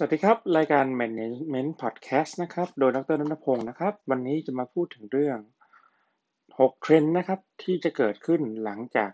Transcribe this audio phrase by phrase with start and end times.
[0.00, 5.38] สวัสดีครับ รายการ Management Podcast นะครับ โดยดรนนทพงศ์นะครับ วันนี้จะมาพูดถึงเรื่อง
[6.18, 9.10] 6 เทรนด์นะครับ ที่จะเกิดขึ้นหลังจาก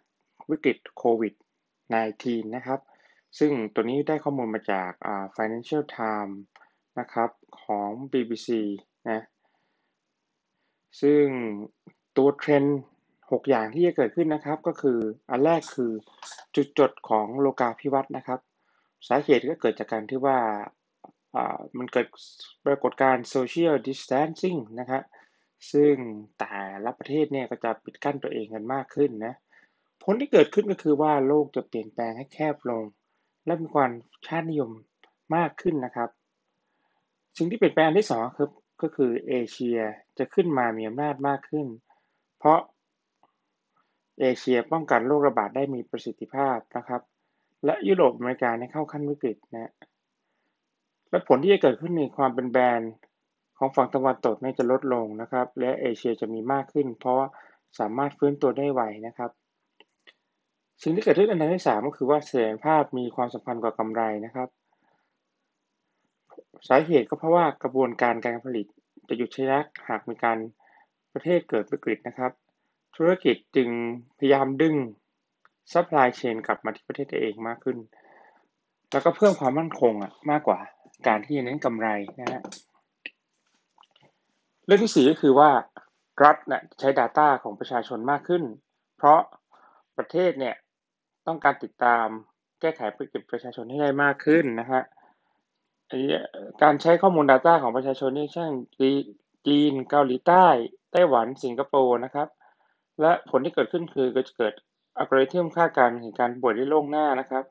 [0.50, 1.34] วิกฤตโควิด
[1.94, 2.80] -19 นะครับ
[3.38, 4.90] ซึ่งตัวนี้ได้ข้อมูลมาจาก
[5.36, 6.36] Financial Times
[6.98, 7.30] นะครับ
[7.62, 8.48] ของ BBC
[9.10, 9.22] นะ
[11.00, 11.24] ซึ่ง
[12.16, 12.80] ตัวเทรนด์
[13.12, 14.98] 6 อย่างที่จะเกิดขึ้นนะครับ ก็คือ
[15.30, 15.92] อันแรกคือ
[16.54, 18.40] จุดจดของโลกาภิวัตน์นะครับ
[19.08, 20.38] สาเหตุก็เกิดจากการที่ว่า
[21.78, 22.06] มันเกิด
[22.66, 25.02] ปรากฏการณ์ social distancing นะครับ
[25.72, 25.94] ซึ่ง
[26.38, 29.34] แต่ละประเทศเนี่ยก็จะปิดกั้นตัวเองกันมากขึ้นนะ
[30.02, 32.82] ผลที่เกิดขึ้นก็คือว่าโลกจะเปลี่ยนแปลงให้แคบลง
[33.46, 33.90] และมีความ
[34.26, 34.70] ชาตินิยม
[35.36, 36.10] มากขึ้นนะครับ
[37.36, 38.48] สิ่งที่เปลี่ยนแปลงที่สองคือ
[38.82, 39.78] ก็คือเอเชีย
[40.18, 41.66] จะขึ้นมามีอำนาจมากขึ้น
[42.38, 42.60] เพราะ
[44.20, 47.02] เอเชียป้องกันโรคระบาดได้มีประสิทธิภาพนะครับ
[47.64, 49.72] และยุโรปอเมริกาเข้าขั้นวิกฤตนะ
[51.10, 52.92] และผลที่จะเกิดขึ้นในความเป็นแบรนด์
[53.58, 57.16] ของฝั่งตะวันตกน่าจะลดลงนะครับ และเอเชียจะมีมากขึ้น เพราะ
[57.78, 59.30] สามารถฟื้นตัวได้ไวนะครับ
[60.82, 64.48] สิ่งที่เกิดขึ้นอันดับที่สามก็คือว่าเสถียรภาพมีความสัมพันธ์กับกำไรนะครับ
[66.68, 68.66] สาเหตุก็เพราะว่ากระบวนการการผลิต
[69.08, 70.38] จะหยุดชะงักหากมีการ
[71.12, 72.32] ประเทศเกิดวิกฤตนะครับ
[72.96, 73.68] ธุรกิจจึง
[74.18, 74.74] พยายามดึง
[75.72, 77.78] supply chain กลับมาที่ประเทศตัวเองมากขึ้น
[78.92, 80.58] แล้วก็เพิ่มความมั่นคงอะมากกว่า
[81.06, 81.88] การที่จะเน้นกำไร
[82.20, 82.42] นะฮะ
[84.66, 85.50] เรื่องที่สี่ก็คือว่า
[86.24, 88.42] รัฐนะใช้ Data ของประชาชนมากขึ้น
[88.96, 89.20] เพราะ
[89.96, 90.54] ประเทศเนี่ย
[91.26, 92.06] ต้องการติดตาม
[92.60, 94.82] แก้ไขปริกิประชาชนให้ได้มากขึ้นนะฮะ
[96.62, 98.50] การใช้ข้อมูล Data ของประชาชนนี่เช่น
[99.46, 100.46] จีนเกาหลีใต้
[100.92, 102.28] ไต้หวันสิงคโปร์นะครับ
[103.00, 104.54] และผลที่เกิดขึ้นคือก็จะเกิด
[104.98, 107.44] อัลกอริทึมคาดการณ์เหตุการณ์ป่วยได้ล่วงหน้านะครับ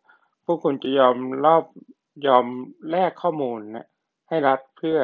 [0.46, 1.64] พวกคุณจะยอมรอบ
[2.28, 2.46] ยอม
[2.90, 3.88] แลกข้อมูลนะ
[4.30, 4.98] ให้รัฐเพื่อ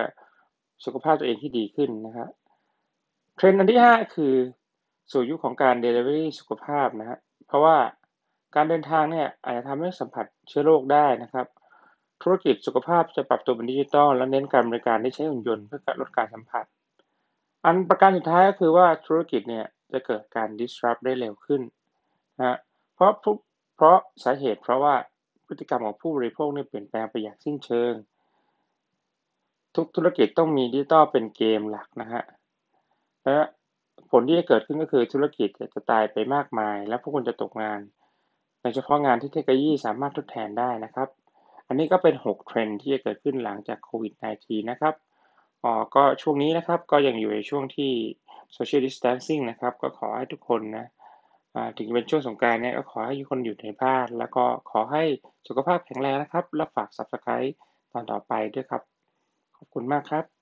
[0.86, 2.30] สุขภาพตัวเองที่ดีขึ้นนะครับ
[3.36, 4.34] เทรนด์อันที่ 5 คือ
[5.12, 7.78] สู่ยุคของการ Delivery สุขภาพนะฮะเพราะว่า
[8.56, 11.48] การเดินทางเนี่ยอาจจะทำให้สัมผัสเชื้อโรคได้นะครับ
[12.22, 16.66] ธุรกิจสุขภาพจะปรับตัวเป็นดิจิทัลและเน้นการบริการที่ใช้หุ่นยนต์เพื่อลดการสัมผัส
[17.66, 21.62] อันประการสุดท้ายก็คือว่าธุรกิจเนี่ยจะเกิดการ disrupt ได้เร็วขึ้น
[22.40, 22.58] นะ
[22.96, 23.12] เพราะ
[23.76, 24.96] เพราะสาเหตุ เพราะว่า
[25.48, 27.94] พฤติกรรมของผู้บริโภคเนี่ยเปลี่ยนแปลงไปอย่างสิ้นเชิง
[29.76, 32.24] ทุกธุรกิจต้องมีดิจิตอลเป็นเกมหลักนะฮะ
[33.26, 33.38] และ
[34.12, 37.80] ผลที่จะเกิดขึ้นก็คือธุรกิจจะตายไปมากมาย และพวกคุณจะตกงาน
[38.62, 41.10] โดยเฉพาะงานที่เทคโนโลยีสามารถทดแทนได้นะครับ
[41.68, 44.94] อันนี้ก็เป็น 6 เทรนด์ที่จะเกิดขึ้นหลังจากโควิด -19 นะครับ
[45.64, 47.92] อ๋อก็ช่วงนี้นะครับก็ยังอยู่ในช่วงที่
[48.56, 50.86] social distancing นะครับ ก็ขอให้ทุกคนนะ
[51.78, 55.04] ถึงเป็นช่วงสงการเนี่ยก็ขอให้ทุกคนอยู่ในบ้าน แล้วก็ขอให้
[55.48, 57.52] สุขภาพแข็งแรงนะครับ แล้วฝาก subscribe
[57.92, 58.82] ตอนต่อไปด้วยครับ
[59.58, 60.39] ขอบคุณมากครับ